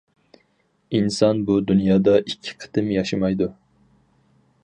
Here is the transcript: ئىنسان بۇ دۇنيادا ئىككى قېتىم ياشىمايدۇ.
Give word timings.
ئىنسان 0.99 1.43
بۇ 1.49 1.57
دۇنيادا 1.71 2.15
ئىككى 2.21 2.57
قېتىم 2.63 2.91
ياشىمايدۇ. 2.97 3.51